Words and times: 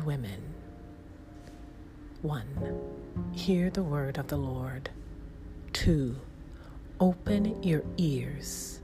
women. 0.00 0.42
1. 2.22 2.80
Hear 3.32 3.70
the 3.70 3.82
word 3.82 4.18
of 4.18 4.28
the 4.28 4.36
Lord. 4.36 4.90
2. 5.72 6.16
Open 6.98 7.62
your 7.62 7.82
ears 7.96 8.80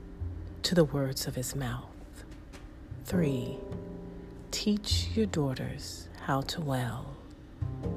to 0.63 0.73
the 0.73 0.83
words 0.85 1.27
of 1.27 1.35
his 1.35 1.55
mouth. 1.55 1.85
3. 3.05 3.57
Teach 4.51 5.09
your 5.15 5.27
daughters 5.27 6.09
how 6.21 6.41
to 6.41 6.61
well. 6.61 7.15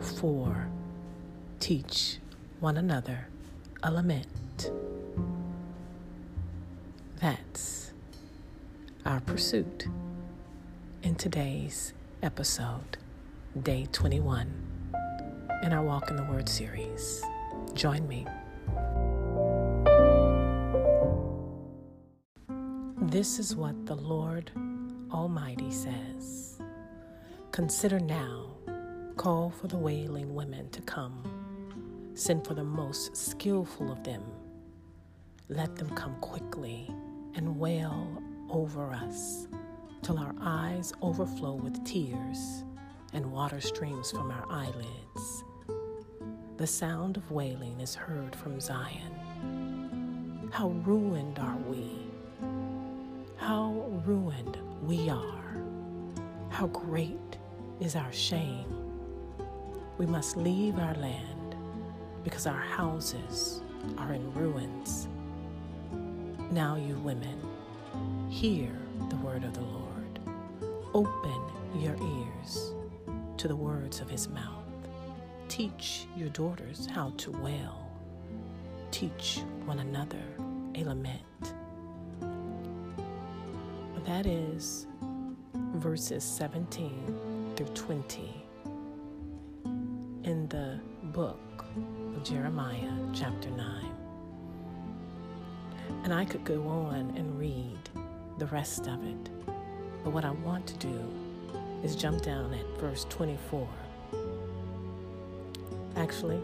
4. 0.01 0.69
Teach 1.59 2.19
one 2.61 2.77
another 2.77 3.29
a 3.83 3.91
lament. 3.91 4.71
That's 7.21 7.93
our 9.07 9.21
pursuit 9.21 9.87
in 11.03 11.15
today's 11.15 11.93
episode, 12.23 12.99
day 13.59 13.85
21, 13.91 14.49
in 15.65 15.73
our 15.73 15.83
Walk 15.83 16.09
in 16.09 16.15
the 16.15 16.23
Word 16.23 16.49
series. 16.49 17.21
Join 17.75 18.07
me. 18.07 18.25
This 23.11 23.41
is 23.41 23.57
what 23.57 23.87
the 23.87 23.97
Lord 23.97 24.53
Almighty 25.13 25.73
says 25.73 26.61
Consider 27.51 27.99
now, 27.99 28.53
call 29.17 29.51
for 29.51 29.67
the 29.67 29.77
wailing 29.77 30.33
women 30.33 30.71
to 30.71 30.81
come, 30.83 32.13
send 32.15 32.47
for 32.47 32.55
the 32.55 32.65
most 32.65 33.17
skillful 33.17 33.91
of 33.91 34.05
them. 34.05 34.23
Let 35.49 35.75
them 35.75 35.91
come 35.91 36.15
quickly 36.21 36.89
and 37.35 37.59
wail 37.59 38.23
over 38.49 38.93
us 38.93 39.49
till 40.03 40.19
our 40.21 40.37
eyes 40.41 40.93
overflow 41.03 41.55
with 41.55 41.85
tears 41.85 42.63
and 43.13 43.31
water 43.31 43.61
streams 43.61 44.11
from 44.11 44.31
our 44.31 44.47
eyelids. 44.51 45.45
The 46.57 46.67
sound 46.67 47.17
of 47.17 47.31
wailing 47.31 47.81
is 47.81 47.95
heard 47.95 48.35
from 48.37 48.61
Zion. 48.61 50.49
How 50.53 50.69
ruined 50.69 51.39
are 51.39 51.57
we! 51.69 51.91
How 53.37 53.73
ruined 54.05 54.59
we 54.83 55.09
are! 55.09 55.63
How 56.51 56.67
great 56.69 57.39
is 57.81 57.97
our 57.97 58.13
shame! 58.13 58.67
We 59.99 60.07
must 60.07 60.37
leave 60.37 60.79
our 60.79 60.95
land 60.95 61.57
because 62.25 62.47
our 62.47 62.61
houses 62.61 63.63
are 63.97 64.13
in 64.13 64.33
ruins. 64.35 65.09
Now, 66.51 66.77
you 66.77 66.97
women, 66.97 67.41
hear 68.29 68.71
the 69.09 69.17
word 69.17 69.45
of 69.45 69.55
the 69.55 69.63
Lord. 69.63 70.21
Open 70.93 71.41
your 71.81 71.97
ears 71.97 72.75
to 73.41 73.49
the 73.49 73.57
words 73.57 74.03
of 74.03 74.11
his 74.11 74.29
mouth. 74.29 74.67
Teach 75.49 76.07
your 76.15 76.29
daughters 76.29 76.87
how 76.93 77.09
to 77.17 77.31
wail. 77.31 77.91
Teach 78.91 79.41
one 79.65 79.79
another 79.79 80.23
a 80.75 80.85
lament. 80.85 81.23
That 84.05 84.27
is 84.27 84.87
verses 85.55 86.23
17 86.23 87.55
through 87.57 87.69
20 87.69 88.45
in 90.25 90.47
the 90.49 90.79
book 91.05 91.65
of 92.15 92.23
Jeremiah, 92.23 92.93
chapter 93.15 93.49
9. 93.49 93.85
And 96.05 96.13
I 96.13 96.27
could 96.27 96.45
go 96.45 96.69
on 96.69 97.15
and 97.17 97.39
read 97.39 97.89
the 98.37 98.47
rest 98.49 98.87
of 98.87 99.03
it 99.03 99.31
but 100.05 100.13
what 100.13 100.25
I 100.25 100.31
want 100.31 100.67
to 100.67 100.75
do 100.77 101.30
is 101.83 101.97
jump 101.97 102.23
down 102.23 102.53
at 102.55 102.67
verse 102.81 103.07
24. 103.09 103.69
Actually, 105.97 106.41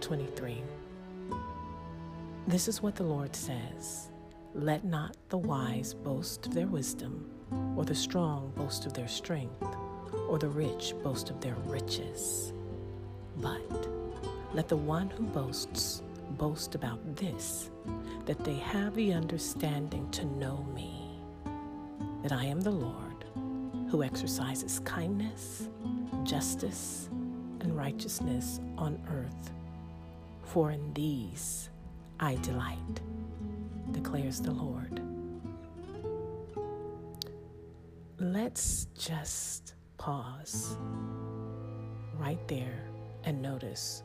23. 0.00 0.62
This 2.46 2.68
is 2.68 2.82
what 2.82 2.96
the 2.96 3.04
Lord 3.04 3.36
says 3.36 4.10
Let 4.54 4.84
not 4.84 5.16
the 5.28 5.38
wise 5.38 5.94
boast 5.94 6.46
of 6.46 6.54
their 6.54 6.66
wisdom, 6.66 7.30
or 7.76 7.84
the 7.84 7.94
strong 7.94 8.52
boast 8.56 8.86
of 8.86 8.94
their 8.94 9.08
strength, 9.08 9.64
or 10.28 10.38
the 10.38 10.48
rich 10.48 10.94
boast 11.02 11.30
of 11.30 11.40
their 11.40 11.56
riches. 11.66 12.52
But 13.36 13.88
let 14.52 14.68
the 14.68 14.76
one 14.76 15.10
who 15.10 15.24
boasts 15.24 16.02
boast 16.30 16.74
about 16.74 17.16
this, 17.16 17.70
that 18.26 18.42
they 18.44 18.56
have 18.56 18.94
the 18.94 19.12
understanding 19.12 20.10
to 20.10 20.24
know 20.24 20.66
me 20.74 21.20
that 22.22 22.32
I 22.32 22.44
am 22.44 22.60
the 22.60 22.70
Lord 22.70 23.09
who 23.90 24.04
exercises 24.04 24.78
kindness, 24.84 25.68
justice, 26.22 27.08
and 27.60 27.76
righteousness 27.76 28.60
on 28.78 29.02
earth. 29.10 29.50
For 30.44 30.70
in 30.70 30.92
these 30.94 31.70
I 32.20 32.36
delight, 32.36 33.00
declares 33.90 34.40
the 34.40 34.52
Lord. 34.52 35.00
Let's 38.18 38.86
just 38.96 39.74
pause 39.98 40.76
right 42.16 42.46
there 42.46 42.84
and 43.24 43.42
notice 43.42 44.04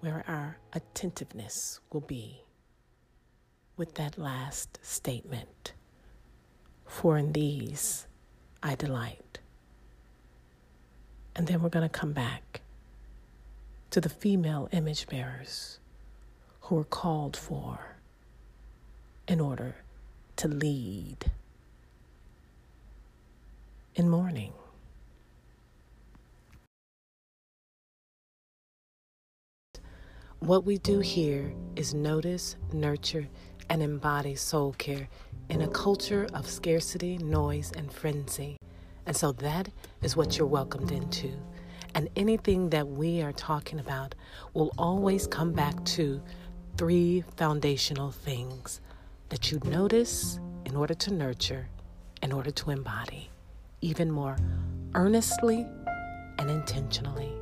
where 0.00 0.24
our 0.28 0.58
attentiveness 0.74 1.80
will 1.92 2.02
be 2.02 2.42
with 3.76 3.94
that 3.94 4.16
last 4.16 4.78
statement 4.82 5.72
for 6.84 7.18
in 7.18 7.32
these 7.32 8.06
I 8.66 8.74
delight. 8.74 9.38
And 11.36 11.46
then 11.46 11.62
we're 11.62 11.68
going 11.68 11.88
to 11.88 11.98
come 12.00 12.12
back 12.12 12.62
to 13.90 14.00
the 14.00 14.08
female 14.08 14.68
image 14.72 15.06
bearers 15.06 15.78
who 16.62 16.76
are 16.76 16.84
called 16.84 17.36
for 17.36 17.94
in 19.28 19.40
order 19.40 19.76
to 20.38 20.48
lead 20.48 21.30
in 23.94 24.10
mourning. 24.10 24.52
What 30.40 30.64
we 30.64 30.78
do 30.78 30.98
here 30.98 31.54
is 31.76 31.94
notice, 31.94 32.56
nurture, 32.72 33.28
and 33.68 33.82
embody 33.82 34.34
soul 34.34 34.72
care 34.78 35.08
in 35.48 35.62
a 35.62 35.68
culture 35.68 36.26
of 36.34 36.48
scarcity, 36.48 37.18
noise, 37.18 37.72
and 37.76 37.92
frenzy. 37.92 38.56
And 39.06 39.16
so 39.16 39.32
that 39.32 39.68
is 40.02 40.16
what 40.16 40.36
you're 40.36 40.46
welcomed 40.46 40.90
into. 40.90 41.32
And 41.94 42.08
anything 42.16 42.70
that 42.70 42.88
we 42.88 43.22
are 43.22 43.32
talking 43.32 43.78
about 43.78 44.14
will 44.52 44.72
always 44.76 45.26
come 45.26 45.52
back 45.52 45.82
to 45.84 46.20
three 46.76 47.24
foundational 47.36 48.10
things 48.10 48.80
that 49.28 49.50
you 49.50 49.60
notice 49.64 50.38
in 50.64 50.76
order 50.76 50.94
to 50.94 51.12
nurture, 51.12 51.68
in 52.22 52.32
order 52.32 52.50
to 52.50 52.70
embody, 52.70 53.30
even 53.80 54.10
more 54.10 54.36
earnestly 54.94 55.66
and 56.38 56.50
intentionally. 56.50 57.32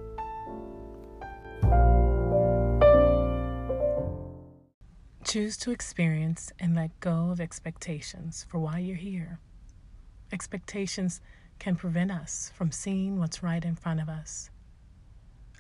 Choose 5.35 5.57
to 5.57 5.73
experience 5.73 6.53
and 6.61 6.77
let 6.77 7.01
go 7.01 7.31
of 7.33 7.41
expectations 7.41 8.47
for 8.49 8.61
why 8.61 8.79
you're 8.79 8.95
here. 8.95 9.41
Expectations 10.31 11.21
can 11.59 11.75
prevent 11.75 12.13
us 12.13 12.53
from 12.55 12.71
seeing 12.71 13.19
what's 13.19 13.43
right 13.43 13.65
in 13.65 13.75
front 13.75 14.01
of 14.01 14.09
us. 14.09 14.51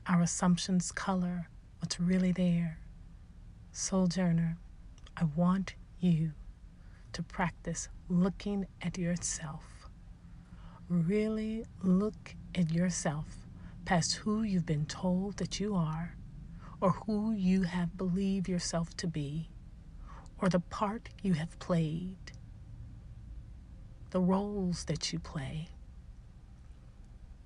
Our 0.06 0.22
assumptions 0.22 0.92
color 0.92 1.48
what's 1.80 1.98
really 1.98 2.30
there. 2.30 2.78
Sojourner, 3.72 4.58
I 5.16 5.24
want 5.34 5.74
you 5.98 6.30
to 7.12 7.24
practice 7.24 7.88
looking 8.08 8.68
at 8.80 8.96
yourself. 8.96 9.88
Really 10.88 11.64
look 11.82 12.36
at 12.54 12.70
yourself 12.70 13.26
past 13.84 14.14
who 14.14 14.44
you've 14.44 14.66
been 14.66 14.86
told 14.86 15.38
that 15.38 15.58
you 15.58 15.74
are 15.74 16.14
or 16.80 16.92
who 16.92 17.32
you 17.32 17.62
have 17.62 17.98
believed 17.98 18.48
yourself 18.48 18.96
to 18.98 19.08
be 19.08 19.48
or 20.44 20.50
the 20.50 20.60
part 20.60 21.08
you 21.22 21.32
have 21.32 21.58
played, 21.58 22.18
the 24.10 24.20
roles 24.20 24.84
that 24.84 25.10
you 25.10 25.18
play, 25.18 25.70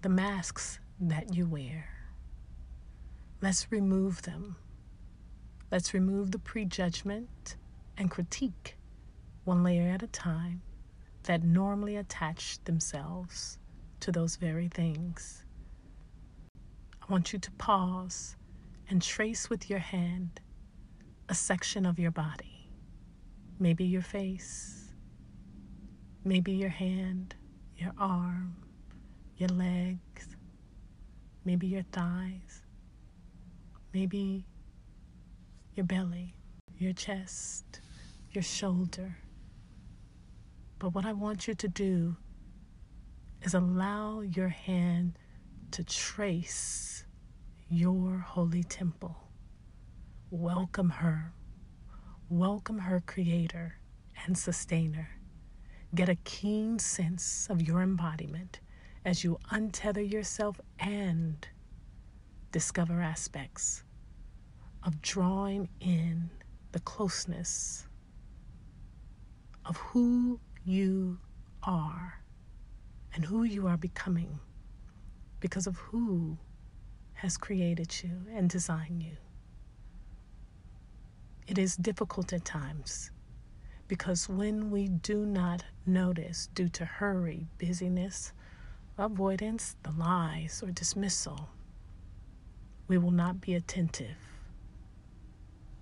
the 0.02 0.08
masks 0.08 0.80
that 0.98 1.32
you 1.32 1.46
wear. 1.46 1.88
Let's 3.40 3.70
remove 3.70 4.22
them. 4.22 4.56
Let's 5.70 5.94
remove 5.94 6.32
the 6.32 6.40
prejudgment 6.40 7.54
and 7.96 8.10
critique, 8.10 8.76
one 9.44 9.62
layer 9.62 9.92
at 9.92 10.02
a 10.02 10.08
time, 10.08 10.60
that 11.22 11.44
normally 11.44 11.94
attach 11.94 12.58
themselves 12.64 13.60
to 14.00 14.10
those 14.10 14.34
very 14.34 14.66
things. 14.66 15.44
I 17.00 17.12
want 17.12 17.32
you 17.32 17.38
to 17.38 17.50
pause 17.52 18.34
and 18.90 19.00
trace 19.00 19.48
with 19.48 19.70
your 19.70 19.78
hand 19.78 20.40
a 21.28 21.34
section 21.36 21.86
of 21.86 22.00
your 22.00 22.10
body. 22.10 22.57
Maybe 23.60 23.84
your 23.84 24.02
face, 24.02 24.93
maybe 26.25 26.52
your 26.52 26.69
hand, 26.69 27.34
your 27.76 27.93
arm, 27.99 28.55
your 29.37 29.49
legs, 29.49 30.37
maybe 31.44 31.66
your 31.66 31.82
thighs, 31.90 32.62
maybe 33.93 34.44
your 35.75 35.87
belly, 35.87 36.34
your 36.78 36.93
chest, 36.93 37.81
your 38.31 38.43
shoulder. 38.43 39.16
But 40.78 40.94
what 40.94 41.04
I 41.04 41.12
want 41.12 41.49
you 41.49 41.54
to 41.54 41.69
do 41.69 42.16
is 43.43 43.54
allow 43.54 44.20
your 44.20 44.49
hand 44.49 45.19
to 45.72 45.82
trace 45.82 47.04
your 47.69 48.19
holy 48.19 48.62
temple. 48.62 49.16
Welcome 50.31 50.90
her. 50.90 51.32
Welcome 52.30 52.80
her 52.80 53.02
creator 53.06 53.78
and 54.26 54.36
sustainer. 54.36 55.08
Get 55.94 56.10
a 56.10 56.14
keen 56.14 56.78
sense 56.78 57.46
of 57.48 57.62
your 57.62 57.80
embodiment 57.80 58.60
as 59.02 59.25
you 59.25 59.38
untether 59.50 60.06
yourself 60.06 60.60
and 60.78 61.48
discover 62.52 63.00
aspects 63.00 63.82
of 64.82 65.00
drawing 65.00 65.70
in 65.80 66.28
the 66.72 66.80
closeness 66.80 67.86
of 69.64 69.78
who 69.78 70.38
you 70.66 71.19
are 71.62 72.22
and 73.14 73.25
who 73.25 73.44
you 73.44 73.66
are 73.66 73.78
becoming 73.78 74.38
because 75.40 75.66
of 75.66 75.78
who 75.78 76.36
has 77.14 77.38
created 77.38 78.02
you 78.02 78.20
and 78.30 78.50
designed 78.50 79.02
you. 79.02 79.16
It 81.48 81.56
is 81.56 81.76
difficult 81.76 82.34
at 82.34 82.44
times 82.44 83.10
because 83.88 84.28
when 84.28 84.70
we 84.70 84.86
do 84.86 85.24
not 85.24 85.64
notice 85.86 86.50
due 86.54 86.68
to 86.68 86.84
hurry, 86.84 87.46
busyness, 87.56 88.34
avoidance, 88.98 89.74
the 89.82 89.92
lies, 89.92 90.62
or 90.62 90.70
dismissal, 90.70 91.48
we 92.86 92.98
will 92.98 93.12
not 93.12 93.40
be 93.40 93.54
attentive 93.54 94.18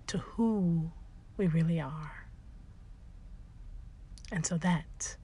to 0.07 0.19
who 0.19 0.89
we 1.35 1.47
really 1.47 1.81
are. 1.81 2.27
And 4.31 4.45
so 4.45 4.57
that, 4.59 5.17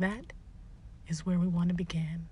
that 0.00 0.32
is 1.06 1.24
where 1.24 1.38
we 1.38 1.46
want 1.46 1.68
to 1.68 1.74
begin. 1.74 2.26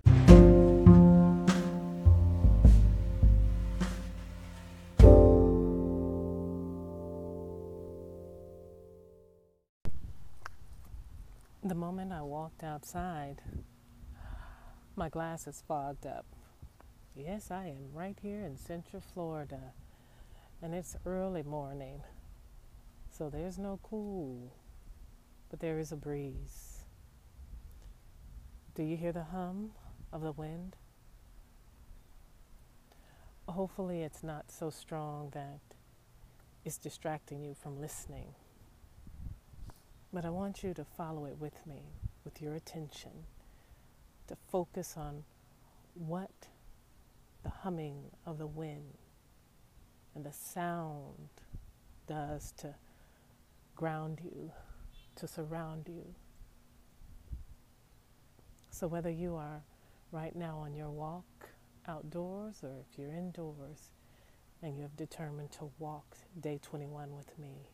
Moment 11.99 12.17
I 12.17 12.21
walked 12.21 12.63
outside, 12.63 13.41
my 14.95 15.09
glasses 15.09 15.61
fogged 15.67 16.05
up. 16.05 16.25
Yes, 17.13 17.51
I 17.51 17.65
am 17.65 17.91
right 17.93 18.17
here 18.21 18.45
in 18.45 18.55
Central 18.55 19.01
Florida, 19.13 19.73
and 20.61 20.73
it's 20.73 20.95
early 21.05 21.43
morning, 21.43 22.01
so 23.11 23.29
there's 23.29 23.57
no 23.57 23.81
cool, 23.83 24.53
but 25.49 25.59
there 25.59 25.77
is 25.77 25.91
a 25.91 25.97
breeze. 25.97 26.85
Do 28.75 28.83
you 28.83 28.95
hear 28.95 29.11
the 29.11 29.25
hum 29.25 29.71
of 30.13 30.21
the 30.21 30.31
wind? 30.31 30.77
Hopefully, 33.45 34.03
it's 34.03 34.23
not 34.23 34.51
so 34.51 34.69
strong 34.69 35.31
that 35.33 35.59
it's 36.63 36.77
distracting 36.77 37.43
you 37.43 37.53
from 37.53 37.81
listening. 37.81 38.35
But 40.11 40.25
I 40.25 40.29
want 40.29 40.63
you 40.63 40.73
to 40.73 40.83
follow 40.83 41.25
it 41.25 41.37
with 41.39 41.65
me, 41.67 41.83
with 42.23 42.41
your 42.41 42.55
attention, 42.55 43.11
to 44.27 44.35
focus 44.51 44.95
on 44.97 45.23
what 45.93 46.31
the 47.43 47.49
humming 47.49 48.05
of 48.25 48.37
the 48.37 48.47
wind 48.47 48.97
and 50.15 50.25
the 50.25 50.33
sound 50.33 51.29
does 52.07 52.53
to 52.57 52.73
ground 53.75 54.19
you, 54.23 54.51
to 55.15 55.27
surround 55.27 55.87
you. 55.87 56.15
So, 58.71 58.87
whether 58.87 59.11
you 59.11 59.35
are 59.35 59.61
right 60.11 60.35
now 60.35 60.57
on 60.57 60.73
your 60.73 60.89
walk 60.89 61.49
outdoors 61.87 62.61
or 62.63 62.71
if 62.79 62.97
you're 62.97 63.13
indoors 63.13 63.91
and 64.61 64.75
you 64.75 64.81
have 64.83 64.97
determined 64.97 65.51
to 65.51 65.69
walk 65.79 66.17
day 66.39 66.59
21 66.61 67.15
with 67.15 67.37
me, 67.37 67.69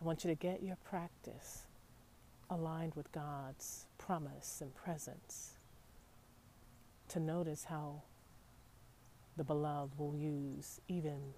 I 0.00 0.04
want 0.04 0.24
you 0.24 0.30
to 0.30 0.34
get 0.34 0.62
your 0.62 0.76
practice 0.84 1.62
aligned 2.50 2.94
with 2.94 3.10
God's 3.12 3.86
promise 3.98 4.60
and 4.60 4.74
presence. 4.74 5.52
To 7.08 7.20
notice 7.20 7.64
how 7.64 8.02
the 9.36 9.44
beloved 9.44 9.98
will 9.98 10.14
use 10.14 10.80
even 10.88 11.34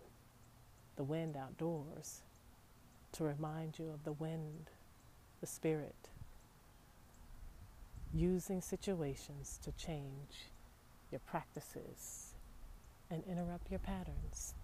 the 0.97 1.05
wind 1.05 1.37
outdoors 1.37 2.23
to 3.13 3.25
remind 3.25 3.79
you 3.79 3.91
of 3.91 4.05
the 4.05 4.13
wind, 4.13 4.71
the 5.41 5.47
spirit, 5.47 6.09
using 8.13 8.61
situations 8.61 9.59
to 9.63 9.73
change 9.73 10.51
your 11.11 11.21
practices 11.21 12.35
and 13.11 13.23
interrupt 13.25 13.71
your 13.71 13.79
patterns, 13.79 14.55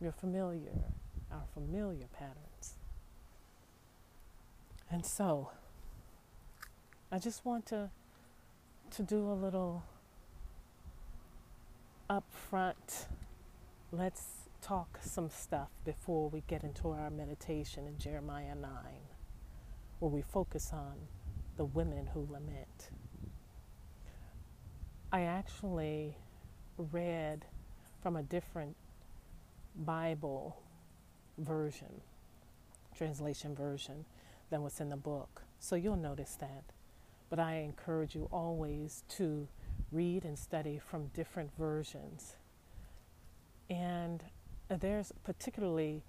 your 0.00 0.12
familiar, 0.12 0.92
our 1.30 1.44
familiar 1.52 2.06
patterns. 2.12 2.74
And 4.90 5.04
so, 5.04 5.50
I 7.10 7.18
just 7.18 7.44
want 7.44 7.66
to 7.66 7.90
to 8.90 9.02
do 9.02 9.28
a 9.30 9.34
little 9.34 9.82
upfront. 12.08 13.06
Let's 13.90 14.48
talk 14.62 14.98
some 15.02 15.28
stuff 15.30 15.68
before 15.84 16.28
we 16.28 16.42
get 16.46 16.62
into 16.62 16.90
our 16.90 17.10
meditation 17.10 17.86
in 17.86 17.98
Jeremiah 17.98 18.54
9, 18.54 18.70
where 19.98 20.10
we 20.10 20.22
focus 20.22 20.70
on 20.72 20.94
the 21.56 21.64
women 21.64 22.08
who 22.14 22.28
lament. 22.30 22.90
I 25.12 25.22
actually 25.22 26.16
read 26.76 27.44
from 28.02 28.16
a 28.16 28.22
different 28.22 28.76
Bible 29.76 30.63
version, 31.38 32.00
translation 32.96 33.54
version, 33.54 34.04
than 34.50 34.62
what's 34.62 34.80
in 34.80 34.90
the 34.90 34.96
book. 34.96 35.42
So 35.58 35.76
you'll 35.76 35.96
notice 35.96 36.36
that. 36.40 36.64
But 37.30 37.38
I 37.38 37.56
encourage 37.56 38.14
you 38.14 38.28
always 38.30 39.02
to 39.16 39.48
read 39.90 40.24
and 40.24 40.38
study 40.38 40.78
from 40.78 41.08
different 41.08 41.50
versions. 41.58 42.36
And 43.70 44.22
there's 44.68 45.12
particularly 45.24 46.02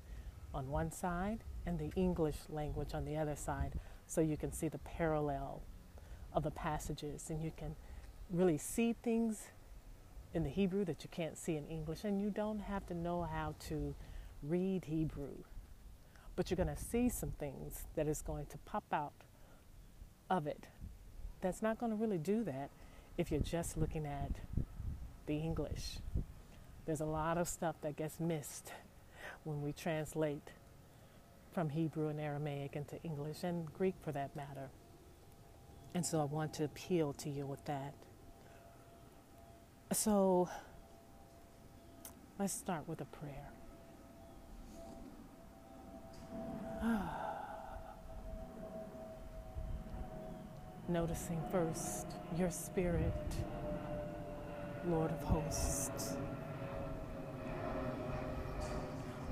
on 0.55 0.71
one 0.71 0.91
side 0.91 1.41
and 1.67 1.79
the 1.79 1.91
English 1.97 2.37
language 2.49 2.95
on 2.95 3.05
the 3.05 3.17
other 3.17 3.37
side, 3.37 3.73
so 4.07 4.21
you 4.21 4.37
can 4.37 4.53
see 4.53 4.69
the 4.69 4.79
parallel 4.79 5.63
of 6.33 6.43
the 6.43 6.51
passages 6.51 7.31
and 7.31 7.43
you 7.43 7.53
can 7.57 7.75
really 8.31 8.59
see 8.59 8.95
things 9.03 9.49
in 10.35 10.43
the 10.43 10.51
Hebrew 10.51 10.85
that 10.85 11.05
you 11.05 11.09
can't 11.11 11.39
see 11.39 11.57
in 11.57 11.67
English, 11.69 12.03
and 12.03 12.21
you 12.21 12.29
don't 12.29 12.59
have 12.59 12.85
to 12.87 12.95
know 12.95 13.23
how 13.23 13.55
to 13.69 13.95
read 14.43 14.85
Hebrew, 14.87 15.45
but 16.35 16.51
you're 16.51 16.57
going 16.57 16.75
to 16.75 16.83
see 16.83 17.09
some 17.09 17.31
things 17.39 17.85
that 17.95 18.09
is 18.09 18.21
going 18.21 18.47
to 18.47 18.59
pop 18.59 18.85
out 18.93 19.13
of 20.29 20.49
it. 20.49 20.67
That's 21.41 21.63
not 21.63 21.79
going 21.79 21.93
to 21.93 21.97
really 21.97 22.19
do 22.19 22.43
that 22.45 22.71
if 23.17 23.31
you're 23.31 23.41
just 23.41 23.77
looking 23.77 24.07
at 24.07 24.33
the 25.27 25.37
English. 25.37 25.99
There's 26.85 27.01
a 27.01 27.07
lot 27.07 27.39
of 27.39 27.49
stuff 27.49 27.77
that 27.83 27.97
gets 27.97 28.19
missed 28.19 28.73
when 29.45 29.63
we 29.63 29.73
translate 29.73 30.51
from 31.55 31.71
Hebrew 31.71 32.09
and 32.09 32.21
Aramaic 32.21 32.77
into 32.77 33.01
English 33.03 33.45
and 33.45 33.73
Greek 33.73 33.95
for 34.03 34.13
that 34.13 34.35
matter. 34.37 34.69
And 35.95 36.05
so 36.05 36.21
I 36.21 36.25
want 36.25 36.53
to 36.55 36.65
appeal 36.65 37.13
to 37.15 37.31
you 37.31 37.47
with 37.47 37.65
that. 37.65 37.95
So 39.93 40.51
Let's 42.37 42.53
start 42.53 42.89
with 42.89 43.01
a 43.01 43.05
prayer. 43.05 43.49
Noticing 50.89 51.41
first 51.53 52.09
your 52.37 52.51
spirit, 52.51 53.15
Lord 54.89 55.13
of 55.13 55.23
hosts. 55.23 56.17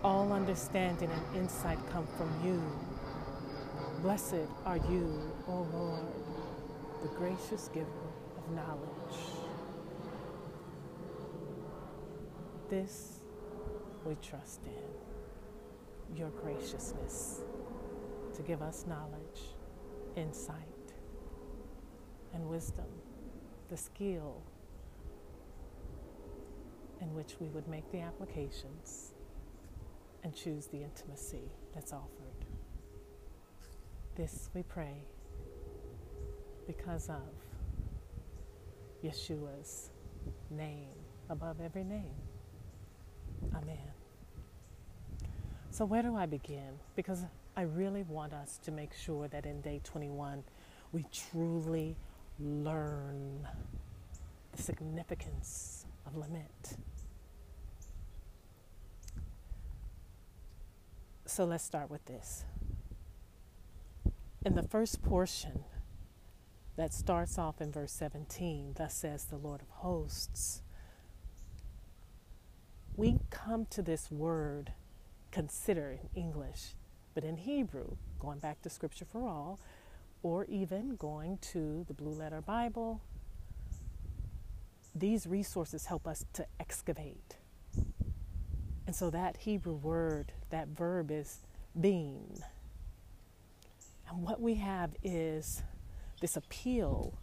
All 0.05 0.33
understanding 0.33 1.11
and 1.11 1.37
insight 1.37 1.79
come 1.93 2.09
from 2.17 2.29
you. 2.45 2.61
Blessed 4.03 4.49
are 4.67 4.79
you, 4.79 5.33
O 5.47 5.65
Lord, 5.73 6.03
the 7.03 7.09
gracious 7.17 7.69
giver 7.73 7.87
of 8.37 8.51
knowledge. 8.51 9.19
This 12.69 13.21
we 14.05 14.17
trust 14.21 14.63
in, 14.67 16.17
your 16.19 16.31
graciousness 16.31 17.43
to 18.35 18.43
give 18.43 18.61
us 18.61 18.87
knowledge, 18.89 19.55
insight, 20.17 20.57
and 22.35 22.49
wisdom, 22.49 22.87
the 23.69 23.77
skill 23.77 24.43
in 27.01 27.15
which 27.15 27.37
we 27.39 27.47
would 27.49 27.69
make 27.69 27.89
the 27.93 28.01
applications 28.01 29.12
and 30.23 30.35
choose 30.35 30.67
the 30.67 30.83
intimacy 30.83 31.51
that's 31.75 31.93
offered. 31.93 32.47
This 34.15 34.51
we 34.55 34.63
pray 34.63 35.05
because 36.67 37.09
of 37.09 37.23
Yeshua's 39.03 39.91
name 40.51 40.89
above 41.31 41.61
every 41.61 41.85
name. 41.85 42.15
Amen. 43.55 43.79
So, 45.71 45.85
where 45.85 46.03
do 46.03 46.15
I 46.17 46.27
begin? 46.27 46.79
Because 46.95 47.25
I 47.57 47.63
really 47.63 48.03
want 48.03 48.33
us 48.33 48.59
to 48.65 48.71
make 48.71 48.95
sure 48.95 49.29
that 49.29 49.47
in 49.47 49.61
day 49.63 49.81
21 49.83 50.45
we 50.93 51.05
truly 51.13 51.97
learn 52.39 53.47
the 54.55 54.63
significance 54.63 55.87
of 56.07 56.17
lament. 56.17 56.77
So 61.33 61.47
let's 61.47 61.65
start 61.65 61.91
with 61.91 62.05
this. 62.05 62.45
In 64.45 64.55
the 64.55 64.63
first 64.63 65.03
portion 65.03 65.65
that 66.77 66.93
starts 66.93 67.39
off 67.39 67.59
in 67.59 67.73
verse 67.73 67.93
17, 67.93 68.75
thus 68.77 68.93
says 68.93 69.25
the 69.25 69.39
Lord 69.39 69.63
of 69.63 69.69
hosts, 69.71 70.61
we 72.99 73.19
come 73.31 73.65
to 73.71 73.81
this 73.81 74.11
word 74.11 74.75
consider 75.31 75.93
in 75.93 76.11
English, 76.15 76.75
but 77.15 77.25
in 77.25 77.39
Hebrew, 77.39 77.97
going 78.19 78.39
back 78.39 78.61
to 78.61 78.69
Scripture 78.69 79.07
for 79.07 79.27
All, 79.27 79.59
or 80.23 80.45
even 80.51 80.97
going 80.97 81.39
to 81.53 81.87
the 81.89 81.95
Blue 81.95 82.13
Letter 82.13 82.43
Bible, 82.43 83.01
these 84.95 85.27
resources 85.27 85.87
help 85.87 86.07
us 86.07 86.27
to 86.35 86.45
excavate 86.61 87.39
and 88.93 88.97
so 88.99 89.09
that 89.09 89.39
Hebrew 89.39 89.73
word, 89.73 90.33
that 90.51 90.69
verb 90.69 91.11
is 91.11 91.39
being. 91.81 92.43
And 94.07 94.23
what 94.23 94.39
we 94.39 94.57
have 94.57 94.91
is 95.03 95.63
this 96.21 96.37
appeal 96.37 97.15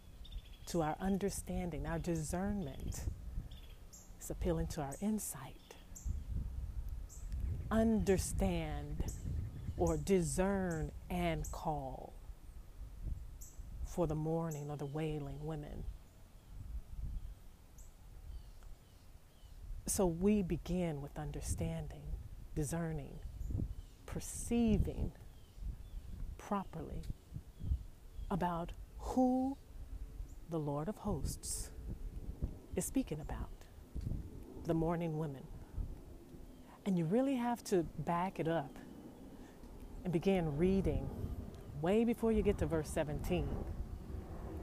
to 0.66 0.82
our 0.82 0.96
understanding, 0.98 1.86
our 1.86 2.00
discernment. 2.00 3.04
It's 4.18 4.30
appealing 4.30 4.66
to 4.66 4.80
our 4.80 4.96
insight. 5.00 5.54
Understand 7.70 9.04
or 9.76 9.96
discern 9.96 10.90
and 11.08 11.48
call 11.52 12.14
for 13.86 14.08
the 14.08 14.16
mourning 14.16 14.68
or 14.70 14.76
the 14.76 14.86
wailing 14.86 15.38
women. 15.44 15.84
So 19.90 20.06
we 20.06 20.44
begin 20.44 21.02
with 21.02 21.18
understanding, 21.18 22.04
discerning, 22.54 23.18
perceiving 24.06 25.10
properly 26.38 27.02
about 28.30 28.70
who 28.98 29.56
the 30.48 30.60
Lord 30.60 30.88
of 30.88 30.96
hosts 30.98 31.72
is 32.76 32.84
speaking 32.84 33.18
about 33.18 33.50
the 34.64 34.74
mourning 34.74 35.18
women. 35.18 35.42
And 36.86 36.96
you 36.96 37.04
really 37.04 37.34
have 37.34 37.64
to 37.64 37.82
back 37.98 38.38
it 38.38 38.46
up 38.46 38.78
and 40.04 40.12
begin 40.12 40.56
reading 40.56 41.10
way 41.82 42.04
before 42.04 42.30
you 42.30 42.42
get 42.42 42.58
to 42.58 42.66
verse 42.66 42.88
17 42.90 43.48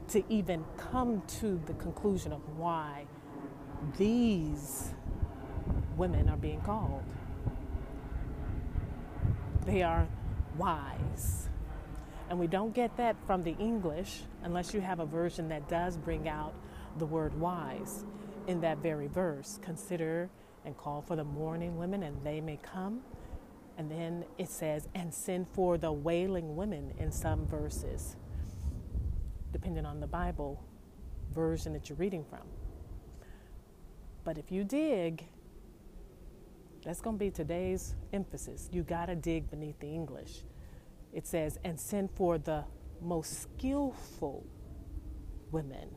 to 0.08 0.24
even 0.32 0.64
come 0.78 1.22
to 1.40 1.60
the 1.66 1.74
conclusion 1.74 2.32
of 2.32 2.40
why 2.56 3.04
these 3.98 4.94
women 5.98 6.28
are 6.28 6.36
being 6.36 6.60
called. 6.60 7.02
They 9.66 9.82
are 9.82 10.06
wise. 10.56 11.48
And 12.30 12.38
we 12.38 12.46
don't 12.46 12.74
get 12.74 12.96
that 12.96 13.16
from 13.26 13.42
the 13.42 13.56
English 13.58 14.20
unless 14.42 14.72
you 14.72 14.80
have 14.80 15.00
a 15.00 15.06
version 15.06 15.48
that 15.48 15.68
does 15.68 15.96
bring 15.96 16.28
out 16.28 16.54
the 16.98 17.06
word 17.06 17.38
wise 17.38 18.04
in 18.46 18.60
that 18.60 18.78
very 18.78 19.06
verse. 19.06 19.58
Consider 19.62 20.30
and 20.64 20.76
call 20.76 21.02
for 21.02 21.16
the 21.16 21.24
mourning 21.24 21.76
women, 21.78 22.02
and 22.02 22.22
they 22.24 22.40
may 22.40 22.58
come. 22.62 23.00
And 23.78 23.90
then 23.90 24.24
it 24.38 24.48
says, 24.48 24.88
and 24.94 25.12
send 25.12 25.46
for 25.52 25.78
the 25.78 25.92
wailing 25.92 26.56
women 26.56 26.92
in 26.98 27.12
some 27.12 27.46
verses, 27.46 28.16
depending 29.52 29.86
on 29.86 30.00
the 30.00 30.06
Bible 30.06 30.62
version 31.32 31.72
that 31.74 31.88
you're 31.88 31.98
reading 31.98 32.24
from. 32.28 32.42
But 34.24 34.36
if 34.36 34.50
you 34.50 34.64
dig, 34.64 35.24
that's 36.84 37.00
going 37.00 37.16
to 37.16 37.20
be 37.20 37.30
today's 37.30 37.94
emphasis. 38.12 38.68
You 38.72 38.82
got 38.82 39.06
to 39.06 39.14
dig 39.14 39.50
beneath 39.50 39.78
the 39.80 39.88
English. 39.88 40.44
It 41.12 41.26
says, 41.26 41.58
and 41.64 41.78
send 41.78 42.10
for 42.10 42.38
the 42.38 42.64
most 43.00 43.42
skillful 43.42 44.46
women, 45.50 45.88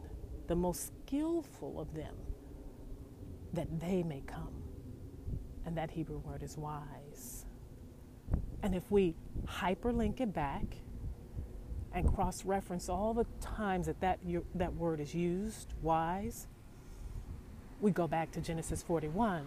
the 0.47 0.55
most 0.55 0.91
skillful 1.05 1.79
of 1.79 1.93
them, 1.93 2.15
that 3.53 3.79
they 3.79 4.03
may 4.03 4.21
come. 4.25 4.63
And 5.65 5.77
that 5.77 5.91
Hebrew 5.91 6.19
word 6.19 6.41
is 6.41 6.57
wise. 6.57 7.45
And 8.63 8.73
if 8.73 8.89
we 8.89 9.15
hyperlink 9.45 10.21
it 10.21 10.33
back 10.33 10.63
and 11.93 12.13
cross 12.13 12.45
reference 12.45 12.89
all 12.89 13.13
the 13.13 13.25
times 13.39 13.87
that 13.87 13.99
that, 14.01 14.19
that 14.55 14.73
word 14.73 14.99
is 14.99 15.13
used, 15.13 15.73
wise, 15.81 16.47
we 17.81 17.91
go 17.91 18.07
back 18.07 18.31
to 18.31 18.41
Genesis 18.41 18.81
41 18.81 19.45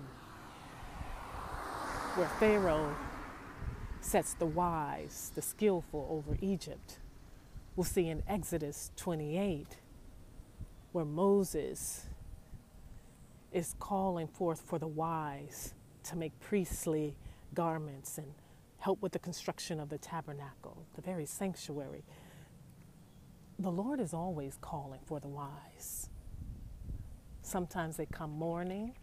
where 2.17 2.29
Pharaoh 2.39 2.95
sets 4.01 4.35
the 4.35 4.47
wise, 4.47 5.33
the 5.35 5.43
skillful 5.43 6.07
over 6.09 6.39
Egypt. 6.41 6.99
We'll 7.75 7.85
see 7.85 8.09
in 8.09 8.23
Exodus 8.29 8.93
28 8.97 9.67
where 10.93 11.05
Moses 11.05 12.07
is 13.51 13.75
calling 13.81 14.29
forth 14.29 14.61
for 14.61 14.79
the 14.79 14.87
wise 14.87 15.75
to 16.05 16.17
make 16.17 16.39
priestly 16.39 17.17
garments 17.53 18.17
and 18.19 18.33
help 18.79 19.03
with 19.03 19.11
the 19.11 19.19
construction 19.19 19.81
of 19.81 19.89
the 19.89 19.99
tabernacle, 19.99 20.87
the 20.95 21.03
very 21.03 21.27
sanctuary. 21.27 22.05
The 23.59 23.73
Lord 23.73 23.99
is 23.99 24.15
always 24.15 24.57
calling 24.61 25.01
for 25.05 25.19
the 25.19 25.29
wise. 25.29 26.11
Sometimes 27.43 27.97
they 27.97 28.07
come 28.07 28.31
mourning, 28.31 28.95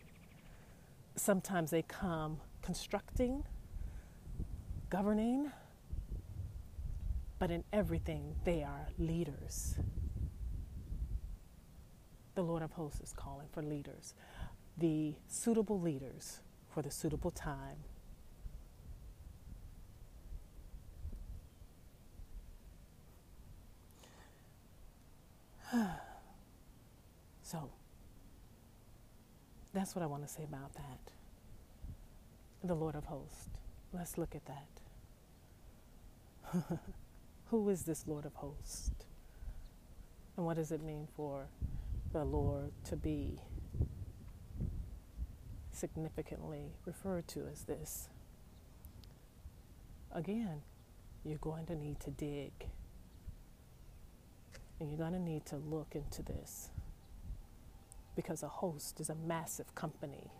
sometimes 1.17 1.71
they 1.71 1.81
come 1.81 2.39
constructing, 2.61 3.43
governing, 4.89 5.51
but 7.39 7.49
in 7.49 7.63
everything 7.73 8.35
they 8.43 8.63
are 8.63 8.87
leaders. 8.99 9.75
The 12.35 12.43
Lord 12.43 12.61
of 12.61 12.71
hosts 12.71 13.01
is 13.01 13.11
calling 13.13 13.47
for 13.51 13.61
leaders, 13.63 14.13
the 14.77 15.15
suitable 15.27 15.79
leaders 15.79 16.39
for 16.69 16.81
the 16.81 16.91
suitable 16.91 17.31
time. 17.31 17.77
so, 27.41 27.69
that's 29.73 29.95
what 29.95 30.03
I 30.03 30.05
want 30.05 30.21
to 30.27 30.29
say 30.31 30.43
about 30.43 30.73
that 30.73 31.11
the 32.63 32.75
Lord 32.75 32.95
of 32.95 33.05
hosts. 33.05 33.49
Let's 33.93 34.17
look 34.17 34.35
at 34.35 34.45
that. 34.45 34.67
Who 37.47 37.69
is 37.69 37.83
this 37.83 38.07
Lord 38.07 38.25
of 38.25 38.35
hosts? 38.35 38.91
And 40.37 40.45
what 40.45 40.57
does 40.57 40.71
it 40.71 40.81
mean 40.81 41.07
for 41.15 41.47
the 42.13 42.23
Lord 42.23 42.71
to 42.85 42.95
be 42.95 43.41
significantly 45.81 46.73
referred 46.85 47.27
to 47.29 47.47
as 47.51 47.63
this. 47.63 48.07
Again, 50.11 50.61
you're 51.23 51.39
going 51.39 51.65
to 51.67 51.75
need 51.75 51.99
to 52.01 52.11
dig. 52.11 52.51
And 54.79 54.89
you're 54.89 54.99
going 54.99 55.13
to 55.13 55.19
need 55.19 55.45
to 55.47 55.57
look 55.57 55.95
into 55.95 56.21
this. 56.21 56.69
Because 58.15 58.43
a 58.43 58.47
host 58.47 58.99
is 58.99 59.09
a 59.09 59.15
massive 59.15 59.73
company. 59.73 60.31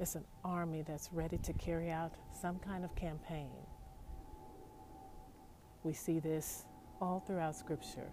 It's 0.00 0.14
an 0.14 0.24
army 0.44 0.82
that's 0.86 1.12
ready 1.12 1.38
to 1.38 1.52
carry 1.54 1.90
out 1.90 2.12
some 2.40 2.60
kind 2.60 2.84
of 2.84 2.94
campaign. 2.94 3.50
We 5.82 5.92
see 5.92 6.20
this 6.20 6.66
all 7.00 7.22
throughout 7.26 7.56
Scripture. 7.56 8.12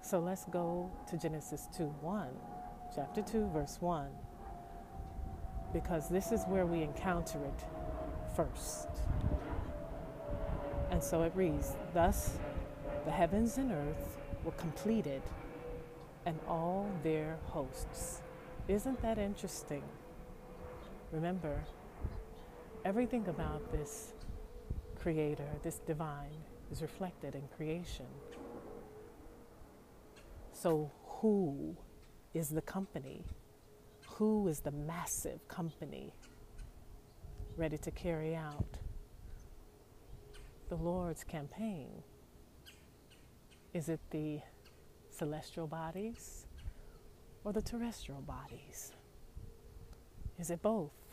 So 0.00 0.18
let's 0.18 0.44
go 0.46 0.90
to 1.10 1.16
Genesis 1.16 1.68
2 1.76 1.84
1, 1.84 2.28
chapter 2.94 3.22
2, 3.22 3.50
verse 3.52 3.78
1, 3.80 4.08
because 5.72 6.08
this 6.08 6.32
is 6.32 6.42
where 6.48 6.66
we 6.66 6.82
encounter 6.82 7.38
it 7.44 7.64
first. 8.34 8.88
And 10.90 11.02
so 11.02 11.22
it 11.22 11.32
reads 11.36 11.76
Thus 11.94 12.36
the 13.04 13.12
heavens 13.12 13.58
and 13.58 13.70
earth 13.70 14.18
were 14.44 14.52
completed, 14.52 15.22
and 16.24 16.38
all 16.48 16.88
their 17.04 17.36
hosts. 17.50 18.22
Isn't 18.66 19.00
that 19.02 19.18
interesting? 19.18 19.82
Remember, 21.16 21.64
everything 22.84 23.26
about 23.28 23.72
this 23.72 24.12
creator, 25.00 25.48
this 25.62 25.78
divine, 25.86 26.44
is 26.70 26.82
reflected 26.82 27.34
in 27.34 27.40
creation. 27.56 28.04
So, 30.52 30.90
who 31.04 31.74
is 32.34 32.50
the 32.50 32.60
company? 32.60 33.24
Who 34.18 34.46
is 34.48 34.60
the 34.60 34.72
massive 34.72 35.48
company 35.48 36.12
ready 37.56 37.78
to 37.78 37.90
carry 37.90 38.36
out 38.36 38.76
the 40.68 40.76
Lord's 40.76 41.24
campaign? 41.24 42.02
Is 43.72 43.88
it 43.88 44.00
the 44.10 44.40
celestial 45.08 45.66
bodies 45.66 46.44
or 47.42 47.54
the 47.54 47.62
terrestrial 47.62 48.20
bodies? 48.20 48.92
Is 50.38 50.50
it 50.50 50.60
both? 50.60 51.05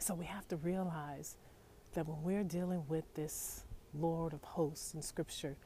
So 0.00 0.14
we 0.14 0.24
have 0.24 0.48
to 0.48 0.56
realize 0.56 1.36
that 1.92 2.08
when 2.08 2.22
we're 2.22 2.42
dealing 2.42 2.84
with 2.88 3.04
this 3.14 3.64
Lord 3.92 4.32
of 4.32 4.42
hosts 4.42 4.94
in 4.94 5.02
Scripture, 5.02 5.56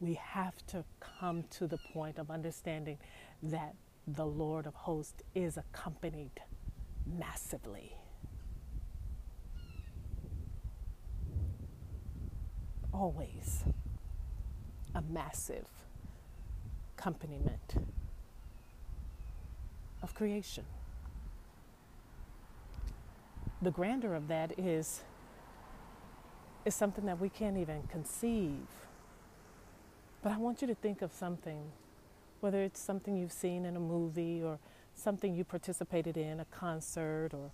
we 0.00 0.14
have 0.14 0.54
to 0.66 0.84
come 0.98 1.44
to 1.50 1.68
the 1.68 1.78
point 1.92 2.18
of 2.18 2.28
understanding 2.28 2.98
that 3.40 3.76
the 4.08 4.26
Lord 4.26 4.66
of 4.66 4.74
hosts 4.74 5.22
is 5.36 5.56
accompanied 5.56 6.40
massively. 7.06 7.94
Always 12.92 13.62
a 14.92 15.02
massive 15.02 15.68
accompaniment 16.98 17.76
of 20.02 20.14
creation. 20.14 20.64
The 23.62 23.70
grandeur 23.70 24.14
of 24.14 24.28
that 24.28 24.58
is, 24.58 25.02
is 26.64 26.74
something 26.74 27.06
that 27.06 27.18
we 27.20 27.28
can't 27.28 27.56
even 27.56 27.84
conceive 27.84 28.66
but 30.22 30.30
I 30.30 30.36
want 30.38 30.62
you 30.62 30.68
to 30.68 30.74
think 30.74 31.02
of 31.02 31.12
something, 31.12 31.60
whether 32.40 32.62
it's 32.62 32.80
something 32.80 33.16
you've 33.16 33.32
seen 33.32 33.64
in 33.64 33.76
a 33.76 33.80
movie 33.80 34.40
or 34.40 34.58
something 34.94 35.34
you 35.34 35.42
participated 35.42 36.16
in, 36.16 36.38
a 36.38 36.44
concert, 36.44 37.30
or 37.34 37.50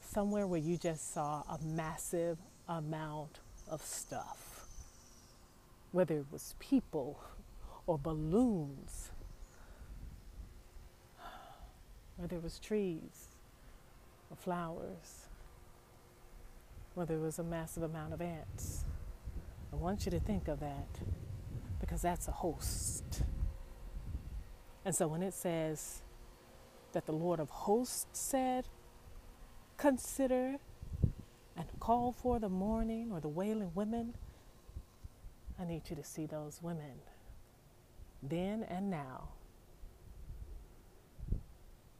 somewhere 0.00 0.46
where 0.46 0.60
you 0.60 0.76
just 0.76 1.14
saw 1.14 1.42
a 1.48 1.58
massive 1.64 2.36
amount 2.68 3.40
of 3.70 3.80
stuff. 3.82 4.66
Whether 5.92 6.18
it 6.18 6.26
was 6.30 6.54
people 6.58 7.18
or 7.86 7.96
balloons, 7.96 9.08
whether 12.18 12.36
it 12.36 12.42
was 12.42 12.58
trees 12.58 13.27
or 14.30 14.36
flowers, 14.36 15.26
whether 16.94 17.14
it 17.14 17.20
was 17.20 17.38
a 17.38 17.44
massive 17.44 17.82
amount 17.82 18.12
of 18.12 18.20
ants. 18.20 18.84
I 19.72 19.76
want 19.76 20.04
you 20.04 20.10
to 20.10 20.20
think 20.20 20.48
of 20.48 20.60
that 20.60 20.88
because 21.80 22.02
that's 22.02 22.28
a 22.28 22.32
host. 22.32 23.22
And 24.84 24.94
so 24.94 25.06
when 25.06 25.22
it 25.22 25.34
says 25.34 26.02
that 26.92 27.06
the 27.06 27.12
Lord 27.12 27.40
of 27.40 27.50
hosts 27.50 28.18
said, 28.18 28.68
consider 29.76 30.56
and 31.56 31.66
call 31.80 32.12
for 32.12 32.38
the 32.38 32.48
mourning 32.48 33.10
or 33.12 33.20
the 33.20 33.28
wailing 33.28 33.72
women, 33.74 34.14
I 35.58 35.64
need 35.64 35.82
you 35.90 35.96
to 35.96 36.04
see 36.04 36.26
those 36.26 36.60
women 36.62 37.00
then 38.22 38.64
and 38.64 38.90
now 38.90 39.28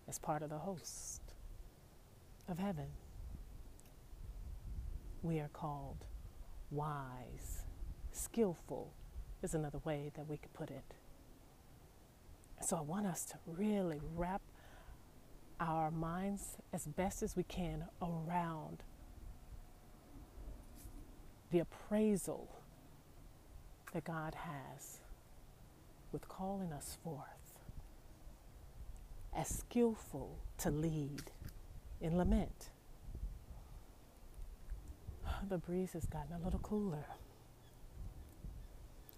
as 0.09 0.19
part 0.19 0.43
of 0.43 0.51
the 0.51 0.59
host 0.59 1.21
of 2.49 2.59
heaven. 2.59 2.87
We 5.23 5.41
are 5.41 5.49
called 5.49 6.05
wise, 6.71 7.65
skillful, 8.13 8.93
is 9.43 9.55
another 9.55 9.79
way 9.85 10.11
that 10.17 10.29
we 10.29 10.37
could 10.37 10.53
put 10.53 10.71
it. 10.71 10.95
So 12.61 12.77
I 12.77 12.81
want 12.81 13.07
us 13.07 13.25
to 13.27 13.37
really 13.47 14.01
wrap 14.17 14.43
our 15.61 15.91
minds 15.91 16.57
as 16.73 16.87
best 16.87 17.23
as 17.23 17.37
we 17.37 17.43
can 17.45 17.85
around 18.01 18.83
the 21.51 21.61
appraisal 21.61 22.49
that 23.93 24.05
God 24.05 24.35
has 24.35 24.99
with 26.13 26.29
calling 26.29 26.73
us 26.73 26.99
forth 27.03 27.25
as 29.35 29.49
skillful 29.49 30.39
to 30.59 30.71
lead 30.71 31.31
in 32.01 32.17
lament. 32.17 32.71
The 35.49 35.59
breeze 35.59 35.93
has 35.93 36.07
gotten 36.07 36.35
a 36.35 36.39
little 36.45 36.61
cooler. 36.61 37.07